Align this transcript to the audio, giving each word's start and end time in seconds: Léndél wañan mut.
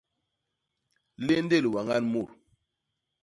Léndél 1.25 1.65
wañan 1.73 2.03
mut. 2.11 2.29